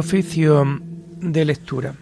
[0.00, 0.80] Oficio
[1.20, 1.94] de lectura.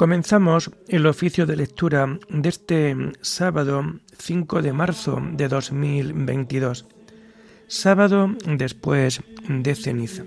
[0.00, 3.84] Comenzamos el oficio de lectura de este sábado
[4.16, 6.86] 5 de marzo de 2022,
[7.66, 10.24] sábado después de ceniza.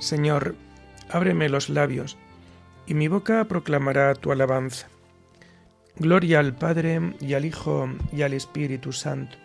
[0.00, 0.56] Señor,
[1.10, 2.16] ábreme los labios,
[2.86, 4.88] y mi boca proclamará tu alabanza.
[5.96, 9.36] Gloria al Padre y al Hijo y al Espíritu Santo,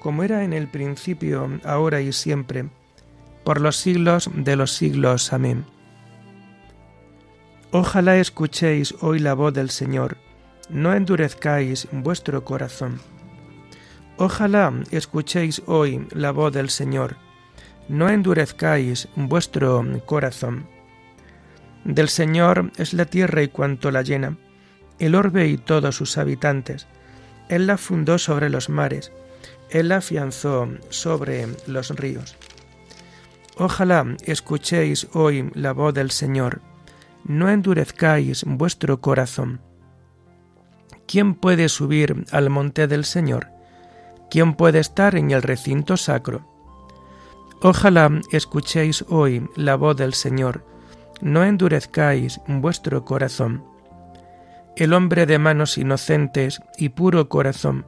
[0.00, 2.68] como era en el principio, ahora y siempre,
[3.44, 5.32] por los siglos de los siglos.
[5.32, 5.64] Amén.
[7.70, 10.16] Ojalá escuchéis hoy la voz del Señor,
[10.68, 13.00] no endurezcáis vuestro corazón.
[14.16, 17.16] Ojalá escuchéis hoy la voz del Señor,
[17.88, 20.66] no endurezcáis vuestro corazón.
[21.88, 24.36] Del Señor es la tierra y cuanto la llena,
[24.98, 26.86] el orbe y todos sus habitantes.
[27.48, 29.10] Él la fundó sobre los mares,
[29.70, 32.36] Él la afianzó sobre los ríos.
[33.56, 36.60] Ojalá escuchéis hoy la voz del Señor,
[37.24, 39.62] no endurezcáis vuestro corazón.
[41.06, 43.48] ¿Quién puede subir al monte del Señor?
[44.30, 46.46] ¿Quién puede estar en el recinto sacro?
[47.62, 50.66] Ojalá escuchéis hoy la voz del Señor,
[51.20, 53.64] no endurezcáis vuestro corazón.
[54.76, 57.86] El hombre de manos inocentes y puro corazón,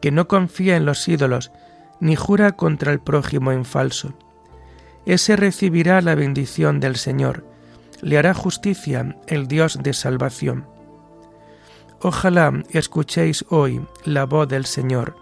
[0.00, 1.50] que no confía en los ídolos,
[2.00, 4.14] ni jura contra el prójimo en falso.
[5.06, 7.44] Ese recibirá la bendición del Señor,
[8.00, 10.66] le hará justicia el Dios de salvación.
[12.00, 15.16] Ojalá escuchéis hoy la voz del Señor,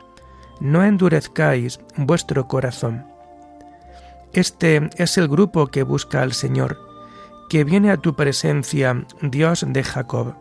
[0.61, 3.05] no endurezcáis vuestro corazón.
[4.33, 6.88] Este es el grupo que busca al Señor,
[7.49, 10.35] que viene a tu presencia, Dios de Jacob.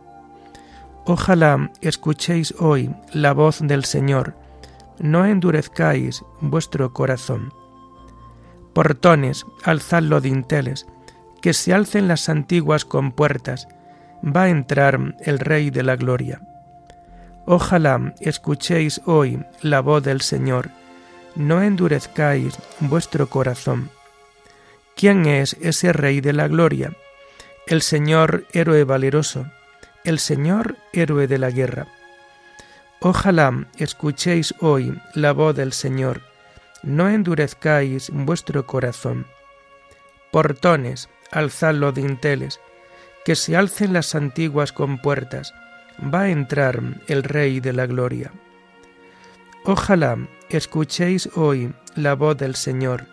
[1.06, 4.34] Ojalá escuchéis hoy la voz del Señor,
[4.98, 7.52] no endurezcáis vuestro corazón.
[8.74, 10.86] Portones, alzad los dinteles,
[11.40, 13.68] que se alcen las antiguas compuertas,
[14.24, 16.42] va a entrar el Rey de la Gloria.
[17.46, 20.70] Ojalá escuchéis hoy la voz del Señor,
[21.34, 23.90] no endurezcáis vuestro corazón.
[24.98, 26.92] ¿Quién es ese Rey de la Gloria?
[27.68, 29.46] El Señor héroe valeroso,
[30.02, 31.86] el Señor héroe de la guerra.
[32.98, 36.22] Ojalá escuchéis hoy la voz del Señor,
[36.82, 39.28] no endurezcáis vuestro corazón.
[40.32, 42.58] Portones, alzad los dinteles,
[43.24, 45.54] que se alcen las antiguas compuertas,
[46.12, 48.32] va a entrar el Rey de la Gloria.
[49.64, 53.06] Ojalá escuchéis hoy la voz del Señor,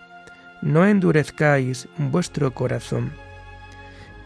[0.66, 3.14] no endurezcáis vuestro corazón.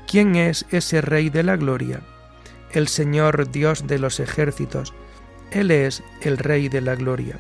[0.08, 2.00] ¿Quién es ese Rey de la Gloria?
[2.72, 4.94] El Señor Dios de los ejércitos,
[5.52, 7.38] Él es el Rey de la Gloria.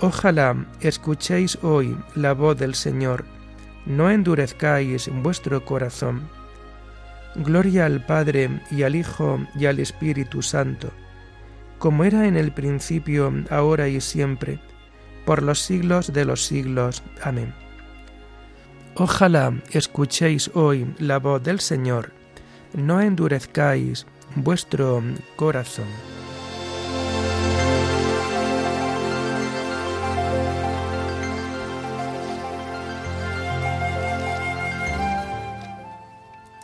[0.00, 3.24] Ojalá escuchéis hoy la voz del Señor,
[3.86, 6.28] no endurezcáis vuestro corazón.
[7.36, 10.90] Gloria al Padre y al Hijo y al Espíritu Santo,
[11.78, 14.58] como era en el principio, ahora y siempre,
[15.24, 17.04] por los siglos de los siglos.
[17.22, 17.54] Amén.
[18.96, 22.12] Ojalá escuchéis hoy la voz del Señor,
[22.74, 24.06] no endurezcáis
[24.36, 25.02] vuestro
[25.34, 25.88] corazón.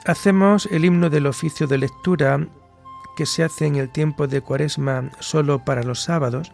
[0.07, 2.47] Hacemos el himno del oficio de lectura
[3.17, 6.53] que se hace en el tiempo de Cuaresma solo para los sábados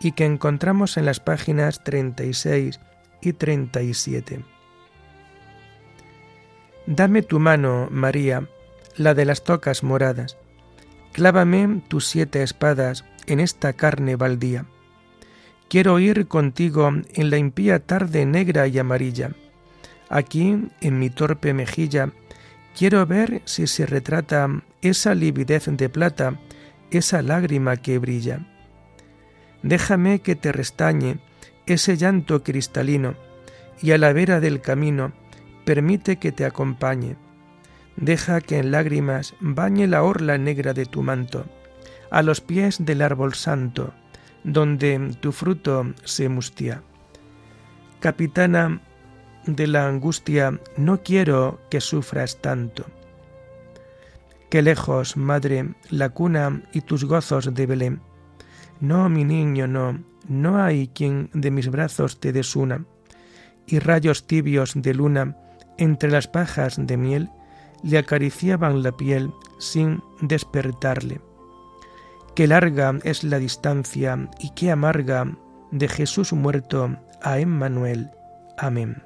[0.00, 2.80] y que encontramos en las páginas 36
[3.22, 4.53] y 37.
[6.86, 8.46] Dame tu mano, María,
[8.96, 10.36] la de las tocas moradas.
[11.12, 14.66] Clávame tus siete espadas en esta carne baldía.
[15.68, 19.30] Quiero ir contigo en la impía tarde negra y amarilla.
[20.10, 22.12] Aquí, en mi torpe mejilla,
[22.76, 24.46] quiero ver si se retrata
[24.82, 26.38] esa lividez de plata,
[26.90, 28.46] esa lágrima que brilla.
[29.62, 31.18] Déjame que te restañe
[31.64, 33.14] ese llanto cristalino,
[33.80, 35.12] y a la vera del camino
[35.64, 37.16] permite que te acompañe.
[37.96, 41.46] Deja que en lágrimas bañe la orla negra de tu manto,
[42.10, 43.94] a los pies del árbol santo,
[44.42, 46.82] donde tu fruto se mustía.
[48.00, 48.80] Capitana
[49.46, 52.86] de la angustia, no quiero que sufras tanto.
[54.50, 58.00] Qué lejos, madre, la cuna y tus gozos de Belén.
[58.80, 62.84] No, mi niño, no, no hay quien de mis brazos te desuna.
[63.66, 65.36] Y rayos tibios de luna
[65.78, 67.30] entre las pajas de miel
[67.82, 71.20] le acariciaban la piel sin despertarle.
[72.34, 75.36] Qué larga es la distancia y qué amarga
[75.70, 78.10] de Jesús muerto a Emmanuel.
[78.58, 79.02] Amén.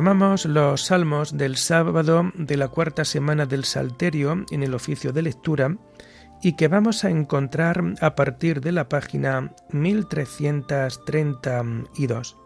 [0.00, 5.20] Tomamos los salmos del sábado de la cuarta semana del Salterio en el oficio de
[5.20, 5.76] lectura
[6.40, 12.38] y que vamos a encontrar a partir de la página 1332.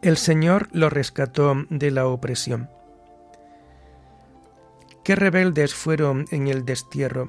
[0.00, 2.70] El Señor lo rescató de la opresión.
[5.04, 7.28] Qué rebeldes fueron en el destierro.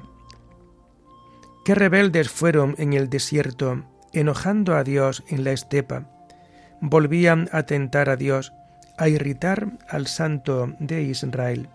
[1.66, 3.84] Qué rebeldes fueron en el desierto,
[4.14, 6.08] enojando a Dios en la estepa
[6.82, 8.52] volvían a tentar a Dios,
[8.98, 11.68] a irritar al Santo de Israel.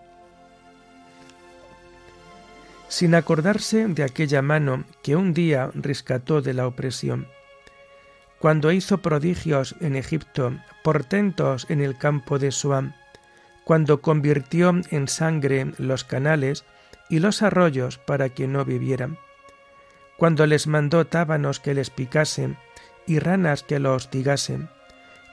[2.88, 7.26] Sin acordarse de aquella mano que un día rescató de la opresión,
[8.38, 10.52] cuando hizo prodigios en Egipto,
[10.84, 12.92] portentos en el campo de Suam,
[13.64, 16.66] cuando convirtió en sangre los canales
[17.08, 19.18] y los arroyos para que no vivieran,
[20.18, 22.58] cuando les mandó tábanos que les picasen
[23.06, 24.68] y ranas que los hostigasen,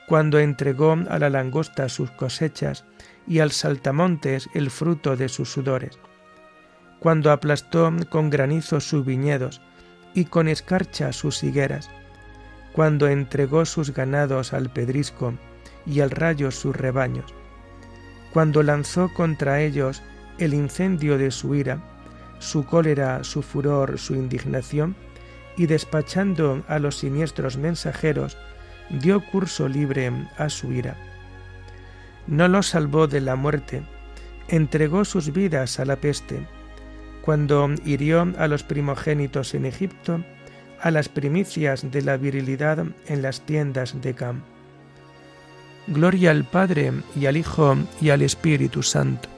[0.08, 2.86] cuando entregó a la langosta sus cosechas
[3.28, 5.98] y al saltamontes el fruto de sus sudores,
[7.00, 9.62] cuando aplastó con granizo sus viñedos
[10.14, 11.90] y con escarcha sus higueras,
[12.74, 15.34] cuando entregó sus ganados al pedrisco
[15.86, 17.34] y al rayo sus rebaños,
[18.34, 20.04] cuando lanzó contra ellos
[20.38, 21.80] el incendio de su ira,
[22.40, 24.96] su cólera, su furor, su indignación,
[25.58, 28.38] y despachando a los siniestros mensajeros,
[28.90, 30.96] dio curso libre a su ira.
[32.28, 33.84] No los salvó de la muerte,
[34.48, 36.46] entregó sus vidas a la peste,
[37.22, 40.24] cuando hirió a los primogénitos en Egipto,
[40.82, 44.42] a las primicias de la virilidad en las tiendas de Cam.
[45.88, 49.30] Gloria al Padre y al Hijo y al Espíritu Santo,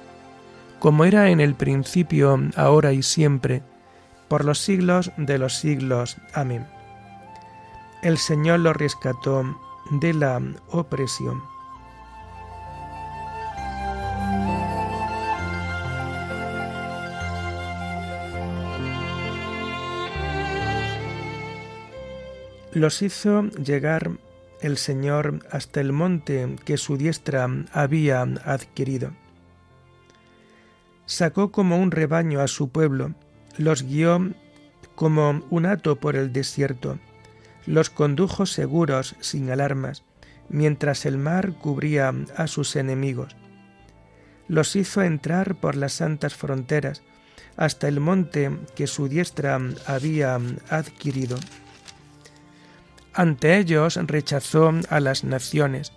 [0.80, 3.62] como era en el principio, ahora y siempre,
[4.28, 6.18] por los siglos de los siglos.
[6.34, 6.77] Amén
[8.02, 9.58] el Señor lo rescató
[9.90, 11.42] de la opresión.
[22.74, 24.12] Los hizo llegar
[24.62, 29.12] el Señor hasta el monte que su diestra había adquirido.
[31.06, 33.14] Sacó como un rebaño a su pueblo,
[33.58, 34.32] los guió
[34.96, 37.00] como un hato por el desierto
[37.68, 40.04] los condujo seguros sin alarmas,
[40.50, 43.36] mientras el mar cubría a sus enemigos.
[44.48, 47.04] Los hizo entrar por las santas fronteras
[47.58, 51.38] hasta el monte que su diestra había adquirido.
[53.14, 55.92] Ante ellos rechazó a las naciones,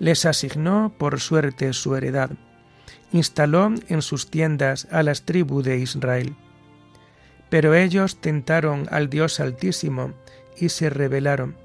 [0.00, 2.30] les asignó por suerte su heredad,
[3.12, 6.36] instaló en sus tiendas a las tribus de Israel.
[7.48, 10.12] Pero ellos tentaron al Dios Altísimo,
[10.58, 11.56] y se rebelaron,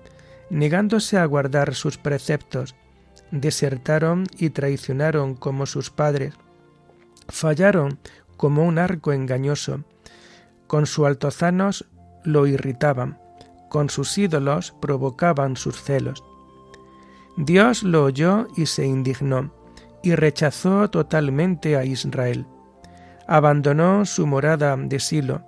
[0.50, 2.75] negándose a guardar sus preceptos,
[3.31, 6.35] desertaron y traicionaron como sus padres,
[7.27, 7.97] fallaron
[8.38, 9.83] como un arco engañoso,
[10.67, 11.85] con su altozanos
[12.23, 13.17] lo irritaban,
[13.69, 16.23] con sus ídolos provocaban sus celos.
[17.38, 19.51] Dios lo oyó y se indignó,
[20.03, 22.45] y rechazó totalmente a Israel.
[23.27, 25.41] Abandonó su morada de Silo,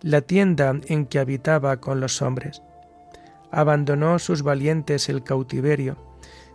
[0.00, 2.62] la tienda en que habitaba con los hombres
[3.50, 5.96] abandonó sus valientes el cautiverio,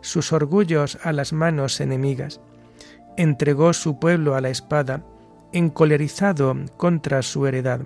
[0.01, 2.41] sus orgullos a las manos enemigas,
[3.17, 5.03] entregó su pueblo a la espada,
[5.51, 7.81] encolerizado contra su heredad.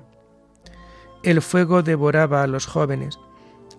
[1.24, 3.20] El fuego devoraba a los jóvenes,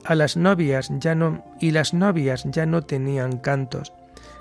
[0.04, 3.92] a las novias ya no y las novias ya no tenían cantos.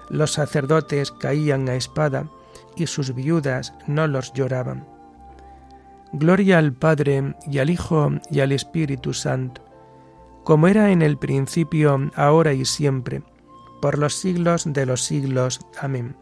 [0.10, 2.30] Los sacerdotes caían a espada
[2.76, 4.86] y sus viudas no los lloraban.
[6.14, 9.67] Gloria al Padre y al Hijo y al Espíritu Santo
[10.48, 13.22] como era en el principio, ahora y siempre,
[13.82, 15.60] por los siglos de los siglos.
[15.78, 16.16] Amén.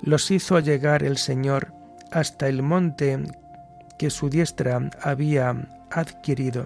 [0.00, 1.74] los hizo llegar el Señor
[2.10, 3.22] hasta el monte
[3.98, 6.64] que su diestra había adquirido.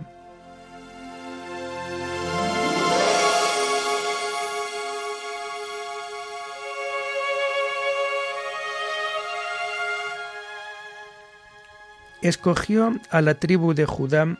[12.22, 14.38] Escogió a la tribu de Judá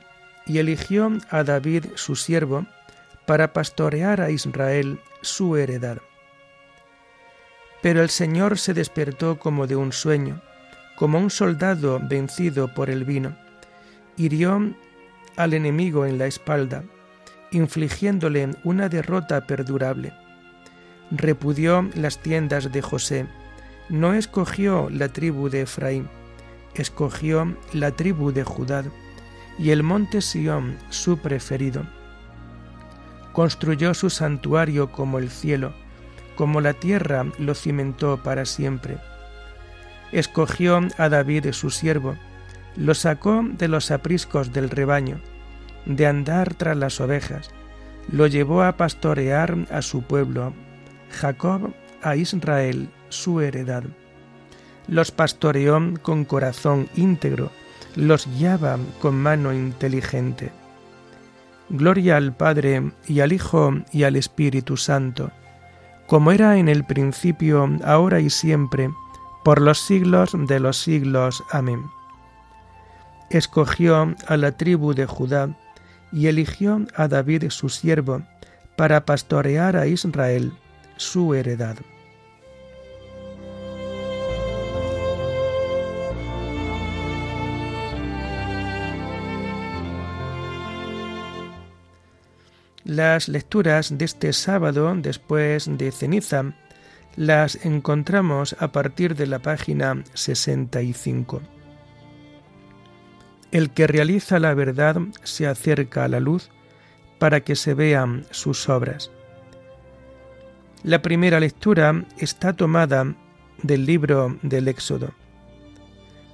[0.48, 2.66] y eligió a David su siervo
[3.26, 5.98] para pastorear a Israel su heredad.
[7.82, 10.40] Pero el Señor se despertó como de un sueño,
[10.96, 13.36] como un soldado vencido por el vino.
[14.16, 14.74] Hirió
[15.36, 16.82] al enemigo en la espalda,
[17.52, 20.12] infligiéndole una derrota perdurable.
[21.10, 23.26] Repudió las tiendas de José,
[23.88, 26.08] no escogió la tribu de Efraín,
[26.74, 28.84] escogió la tribu de Judá
[29.58, 31.84] y el monte Sión su preferido.
[33.32, 35.72] Construyó su santuario como el cielo,
[36.36, 38.98] como la tierra lo cimentó para siempre.
[40.12, 42.16] Escogió a David su siervo,
[42.76, 45.20] lo sacó de los apriscos del rebaño,
[45.84, 47.50] de andar tras las ovejas,
[48.10, 50.54] lo llevó a pastorear a su pueblo,
[51.10, 53.84] Jacob a Israel su heredad.
[54.86, 57.50] Los pastoreó con corazón íntegro,
[57.98, 60.50] los guiaba con mano inteligente.
[61.68, 65.30] Gloria al Padre y al Hijo y al Espíritu Santo
[66.08, 68.90] como era en el principio, ahora y siempre,
[69.44, 71.44] por los siglos de los siglos.
[71.50, 71.82] Amén.
[73.28, 75.54] Escogió a la tribu de Judá
[76.10, 78.22] y eligió a David su siervo
[78.74, 80.54] para pastorear a Israel,
[80.96, 81.76] su heredad.
[92.88, 96.54] Las lecturas de este sábado después de ceniza
[97.16, 101.42] las encontramos a partir de la página 65.
[103.52, 106.48] El que realiza la verdad se acerca a la luz
[107.18, 109.10] para que se vean sus obras.
[110.82, 113.14] La primera lectura está tomada
[113.62, 115.12] del libro del Éxodo.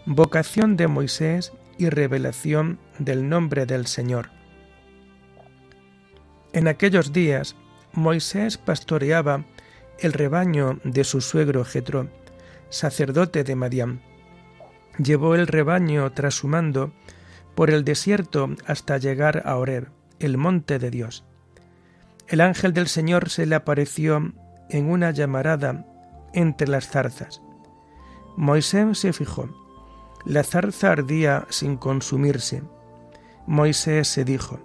[0.07, 4.34] Vocación de Moisés y revelación del nombre del Señor.
[6.55, 7.57] En aquellos días
[7.93, 9.45] Moisés pastoreaba
[9.99, 12.09] el rebaño de su suegro Jetro,
[12.71, 14.03] sacerdote de Madián.
[14.99, 16.93] Llevó el rebaño tras su mando
[17.57, 21.25] por el desierto hasta llegar a Orer, el monte de Dios.
[22.29, 24.33] El ángel del Señor se le apareció
[24.71, 25.85] en una llamarada
[26.35, 27.43] entre las zarzas.
[28.37, 29.49] Moisés se fijó.
[30.25, 32.63] La zarza ardía sin consumirse.
[33.45, 34.61] Moisés se dijo,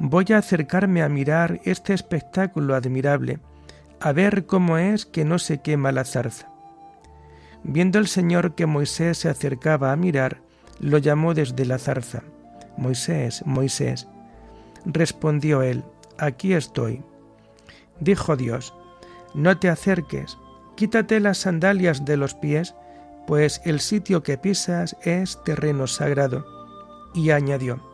[0.00, 3.38] voy a acercarme a mirar este espectáculo admirable,
[4.00, 6.48] a ver cómo es que no se quema la zarza.
[7.62, 10.40] Viendo el Señor que Moisés se acercaba a mirar,
[10.80, 12.22] lo llamó desde la zarza.
[12.78, 14.08] Moisés, Moisés.
[14.86, 15.84] Respondió él,
[16.16, 17.04] aquí estoy.
[18.00, 18.72] Dijo Dios,
[19.34, 20.38] no te acerques,
[20.76, 22.74] quítate las sandalias de los pies,
[23.26, 26.46] pues el sitio que pisas es terreno sagrado.
[27.12, 27.89] Y añadió,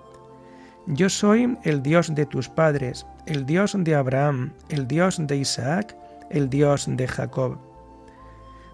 [0.86, 5.96] yo soy el Dios de tus padres, el Dios de Abraham, el Dios de Isaac,
[6.30, 7.58] el Dios de Jacob.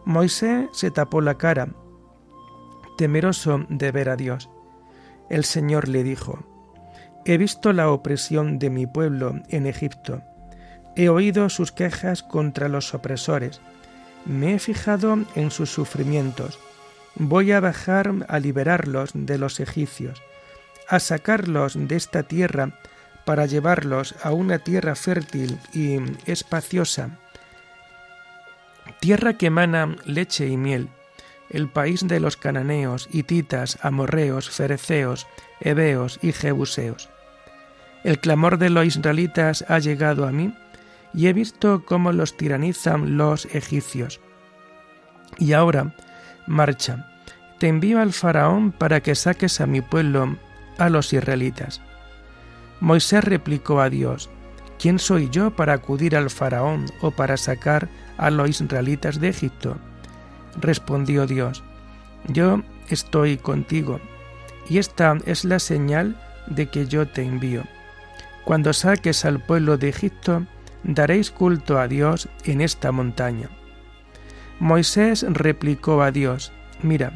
[0.04, 1.68] Moisés se tapó la cara,
[2.98, 4.50] temeroso de ver a Dios.
[5.30, 6.38] El Señor le dijo,
[7.24, 10.22] He visto la opresión de mi pueblo en Egipto,
[10.96, 13.62] he oído sus quejas contra los opresores,
[14.26, 16.58] me he fijado en sus sufrimientos,
[17.14, 20.20] voy a bajar a liberarlos de los egipcios
[20.92, 22.78] a sacarlos de esta tierra
[23.24, 25.96] para llevarlos a una tierra fértil y
[26.26, 27.18] espaciosa,
[29.00, 30.90] tierra que emana leche y miel,
[31.48, 35.26] el país de los cananeos, hititas, amorreos, fereceos,
[35.60, 37.08] heveos y jebuseos.
[38.04, 40.54] El clamor de los israelitas ha llegado a mí,
[41.14, 44.20] y he visto cómo los tiranizan los egipcios.
[45.38, 45.94] Y ahora,
[46.46, 47.08] marcha,
[47.58, 50.36] te envío al faraón para que saques a mi pueblo
[50.78, 51.80] a los israelitas.
[52.80, 54.28] Moisés replicó a Dios,
[54.78, 57.88] ¿quién soy yo para acudir al faraón o para sacar
[58.18, 59.76] a los israelitas de Egipto?
[60.60, 61.62] Respondió Dios,
[62.28, 64.00] yo estoy contigo,
[64.68, 67.62] y esta es la señal de que yo te envío.
[68.44, 70.46] Cuando saques al pueblo de Egipto,
[70.82, 73.48] daréis culto a Dios en esta montaña.
[74.58, 76.52] Moisés replicó a Dios,
[76.82, 77.12] Mira,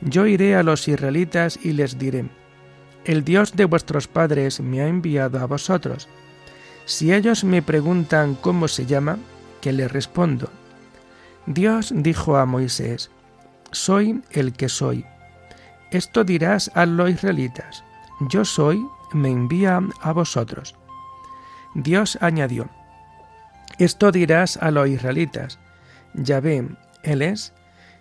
[0.00, 2.26] yo iré a los israelitas y les diré,
[3.08, 6.08] el Dios de vuestros padres me ha enviado a vosotros.
[6.84, 9.16] Si ellos me preguntan cómo se llama,
[9.62, 10.50] ¿qué les respondo?
[11.46, 13.10] Dios dijo a Moisés,
[13.70, 15.06] Soy el que soy.
[15.90, 17.82] Esto dirás a los israelitas,
[18.28, 18.78] Yo soy,
[19.14, 20.74] me envía a vosotros.
[21.74, 22.68] Dios añadió,
[23.78, 25.58] Esto dirás a los israelitas,
[26.12, 26.68] Yahvé,
[27.04, 27.54] Él es,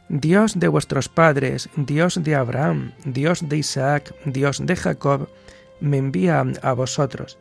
[0.10, 5.30] Dios de vuestros padres, Dios de Abraham, Dios de Isaac, Dios de Jacob,
[5.80, 7.38] me envía a vosotros.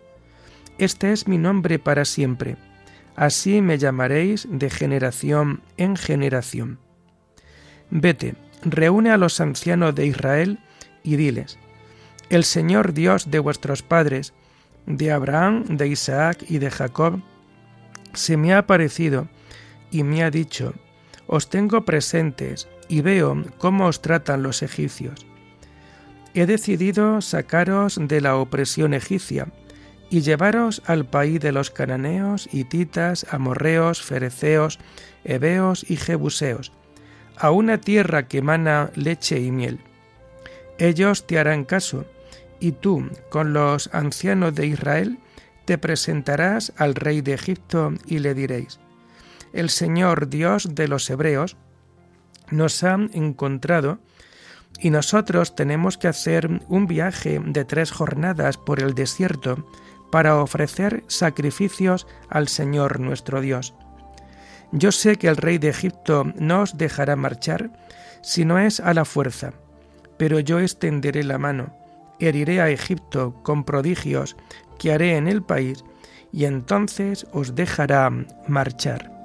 [0.79, 2.57] Este es mi nombre para siempre
[3.17, 6.79] así me llamaréis de generación en generación.
[7.91, 10.59] Vete, reúne a los ancianos de Israel
[11.03, 11.59] y diles,
[12.29, 14.35] el Señor Dios de vuestros padres,
[14.87, 17.21] de Abraham, de Isaac y de Jacob,
[18.13, 19.29] se me ha aparecido
[19.91, 20.75] y me ha dicho,
[21.26, 25.26] os tengo presentes y veo cómo os tratan los egipcios.
[26.35, 29.49] He decidido sacaros de la opresión egipcia,
[30.11, 34.78] y llevaros al país de los cananeos, hititas, amorreos, fereceos,
[35.25, 36.73] heveos y jebuseos,
[37.37, 39.80] a una tierra que emana leche y miel.
[40.78, 42.04] Ellos te harán caso,
[42.61, 45.18] y tú, con los ancianos de Israel,
[45.64, 48.78] te presentarás al rey de Egipto y le diréis,
[49.53, 51.57] El Señor Dios de los Hebreos
[52.50, 53.99] nos ha encontrado,
[54.79, 59.67] y nosotros tenemos que hacer un viaje de tres jornadas por el desierto
[60.11, 63.75] para ofrecer sacrificios al Señor nuestro Dios.
[64.73, 67.71] Yo sé que el rey de Egipto no os dejará marchar
[68.23, 69.53] si no es a la fuerza,
[70.19, 71.75] pero yo extenderé la mano,
[72.19, 74.37] heriré a Egipto con prodigios
[74.79, 75.85] que haré en el país,
[76.33, 78.11] y entonces os dejará
[78.47, 79.16] marchar.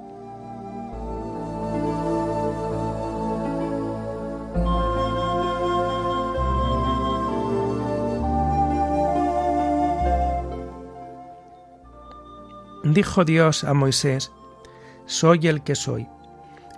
[12.84, 14.32] Dijo Dios a Moisés,
[15.06, 16.08] Soy el que soy.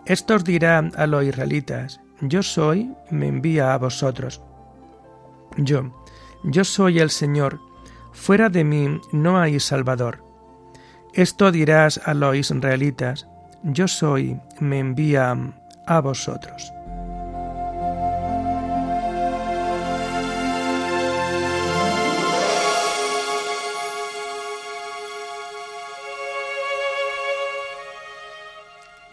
[0.05, 4.43] Esto os dirá a los israelitas, Yo soy, me envía a vosotros.
[5.57, 5.95] Yo,
[6.43, 7.59] yo soy el Señor,
[8.13, 10.23] fuera de mí no hay Salvador.
[11.15, 13.27] Esto dirás a los israelitas,
[13.63, 15.35] Yo soy, me envía
[15.87, 16.74] a vosotros.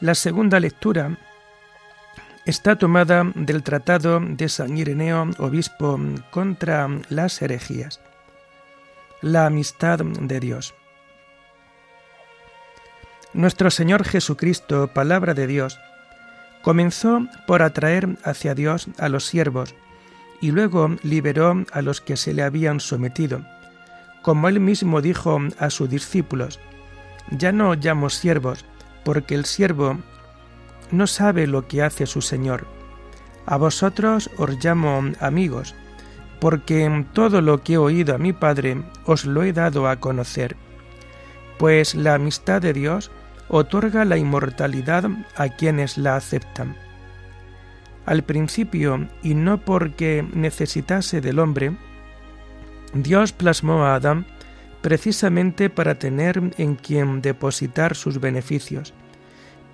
[0.02, 1.16] La segunda lectura
[2.44, 6.00] está tomada del Tratado de San Ireneo, obispo,
[6.32, 8.02] contra las herejías.
[9.22, 10.74] La amistad de Dios.
[13.34, 15.80] Nuestro Señor Jesucristo, palabra de Dios,
[16.64, 19.76] comenzó por atraer hacia Dios a los siervos
[20.42, 23.46] y luego liberó a los que se le habían sometido.
[24.24, 26.60] Como él mismo dijo a sus discípulos,
[27.30, 28.66] ya no llamo siervos,
[29.04, 29.98] porque el siervo
[30.92, 32.68] no sabe lo que hace su Señor.
[33.46, 35.76] A vosotros os llamo amigos,
[36.40, 40.56] porque todo lo que he oído a mi Padre os lo he dado a conocer.
[41.58, 43.12] Pues la amistad de Dios
[43.48, 46.76] otorga la inmortalidad a quienes la aceptan.
[48.06, 51.76] Al principio, y no porque necesitase del hombre,
[52.94, 54.26] Dios plasmó a Adán
[54.82, 58.94] precisamente para tener en quien depositar sus beneficios,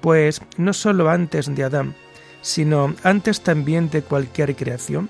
[0.02, 1.96] pues no sólo antes de Adán,
[2.42, 5.10] sino antes también de cualquier creación,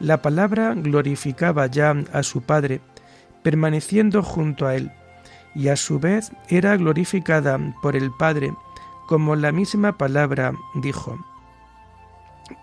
[0.00, 2.80] la palabra glorificaba ya a su Padre,
[3.42, 4.90] permaneciendo junto a él,
[5.54, 8.52] y a su vez era glorificada por el Padre,
[9.06, 11.18] como la misma palabra dijo.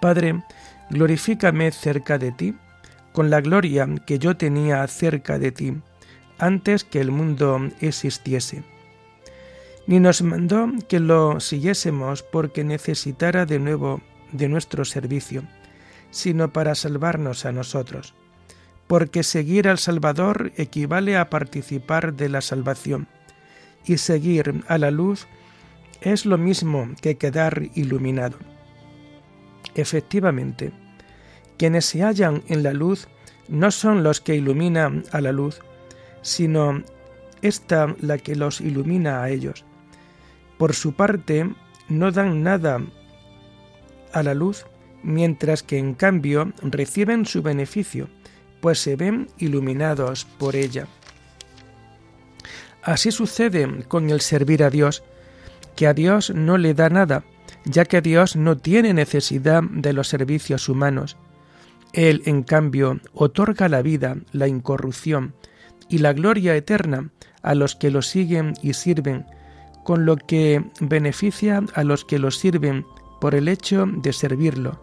[0.01, 0.43] Padre,
[0.89, 2.55] glorifícame cerca de ti,
[3.13, 5.81] con la gloria que yo tenía cerca de ti
[6.37, 8.63] antes que el mundo existiese.
[9.85, 15.43] Ni nos mandó que lo siguiésemos porque necesitara de nuevo de nuestro servicio,
[16.09, 18.13] sino para salvarnos a nosotros,
[18.87, 23.07] porque seguir al Salvador equivale a participar de la salvación,
[23.85, 25.27] y seguir a la luz
[26.01, 28.37] es lo mismo que quedar iluminado.
[29.75, 30.71] Efectivamente,
[31.57, 33.07] quienes se hallan en la luz
[33.47, 35.61] no son los que iluminan a la luz,
[36.23, 36.81] sino
[37.43, 39.63] esta la que los ilumina a ellos.
[40.57, 41.53] Por su parte,
[41.89, 42.81] no dan nada
[44.13, 44.65] a la luz,
[45.03, 48.07] mientras que en cambio reciben su beneficio,
[48.61, 50.87] pues se ven iluminados por ella.
[52.81, 55.03] Así sucede con el servir a Dios,
[55.75, 57.23] que a Dios no le da nada,
[57.65, 61.17] ya que Dios no tiene necesidad de los servicios humanos.
[61.93, 65.33] Él, en cambio, otorga la vida, la incorrupción,
[65.93, 67.11] y la gloria eterna
[67.43, 69.27] a los que lo siguen y sirven,
[69.83, 72.83] con lo que beneficia a los que lo sirven
[73.21, 74.81] por el hecho de servirlo,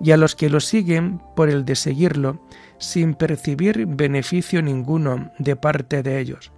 [0.00, 2.40] y a los que lo siguen por el de seguirlo,
[2.78, 6.52] sin percibir beneficio ninguno de parte de ellos,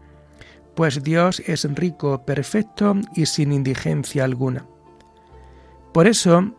[0.75, 4.67] pues Dios es rico, perfecto y sin indigencia alguna.
[5.95, 6.53] Por eso,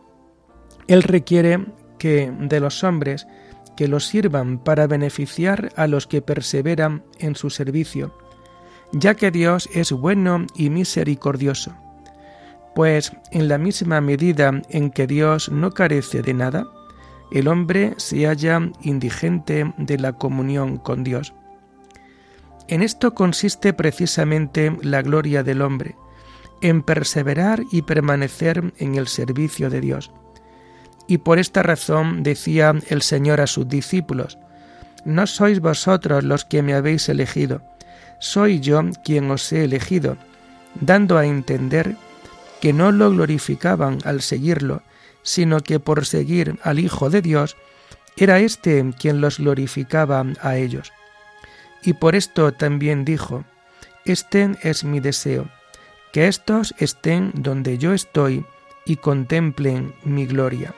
[0.87, 1.67] Él requiere
[1.99, 3.27] que de los hombres
[3.81, 8.15] que lo sirvan para beneficiar a los que perseveran en su servicio,
[8.91, 11.73] ya que Dios es bueno y misericordioso.
[12.75, 16.67] Pues en la misma medida en que Dios no carece de nada,
[17.31, 21.33] el hombre se halla indigente de la comunión con Dios.
[22.67, 25.95] En esto consiste precisamente la gloria del hombre,
[26.61, 30.11] en perseverar y permanecer en el servicio de Dios.
[31.07, 34.37] Y por esta razón decía el Señor a sus discípulos,
[35.03, 37.61] No sois vosotros los que me habéis elegido,
[38.19, 40.15] soy yo quien os he elegido,
[40.75, 41.95] dando a entender
[42.61, 44.83] que no lo glorificaban al seguirlo,
[45.23, 47.57] sino que por seguir al Hijo de Dios,
[48.15, 50.93] era éste quien los glorificaba a ellos.
[51.83, 53.43] Y por esto también dijo,
[54.05, 55.49] Este es mi deseo,
[56.13, 58.45] que éstos estén donde yo estoy
[58.85, 60.75] y contemplen mi gloria.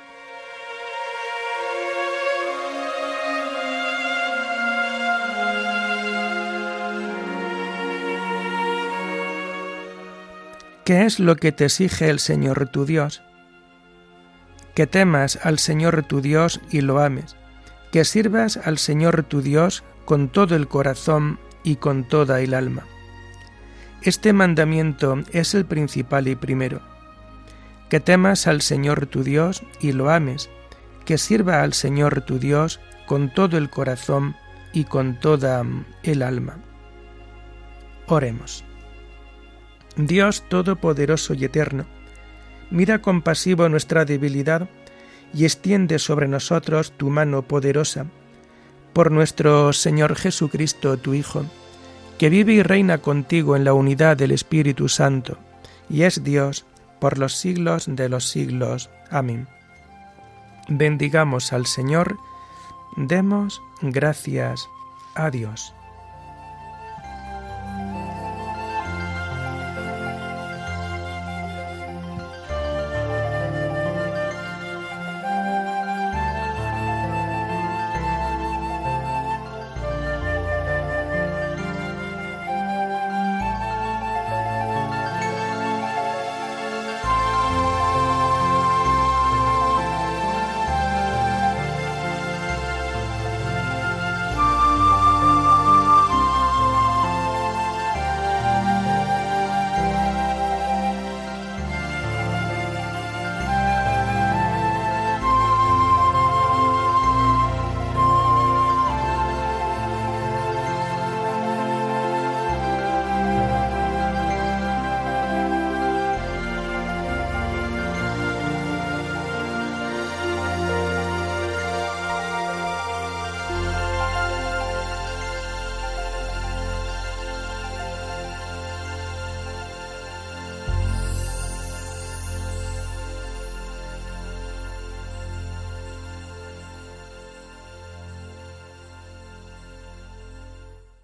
[10.85, 13.23] ¿Qué es lo que te exige el Señor tu Dios?
[14.75, 17.37] Que temas al Señor tu Dios y lo ames,
[17.93, 22.83] que sirvas al Señor tu Dios con todo el corazón y con toda el alma.
[24.01, 26.81] Este mandamiento es el principal y primero.
[27.89, 30.49] Que temas al Señor tu Dios y lo ames,
[31.05, 34.35] que sirva al Señor tu Dios con todo el corazón
[34.73, 35.63] y con toda
[36.03, 36.57] el alma.
[38.07, 38.65] Oremos.
[39.95, 41.85] Dios Todopoderoso y Eterno,
[42.71, 44.67] mira compasivo nuestra debilidad
[45.33, 48.05] y extiende sobre nosotros tu mano poderosa.
[48.93, 51.45] Por nuestro Señor Jesucristo, tu Hijo,
[52.17, 55.37] que vive y reina contigo en la unidad del Espíritu Santo,
[55.89, 56.65] y es Dios
[56.99, 58.89] por los siglos de los siglos.
[59.09, 59.47] Amén.
[60.69, 62.17] Bendigamos al Señor,
[62.95, 64.67] demos gracias
[65.15, 65.73] a Dios.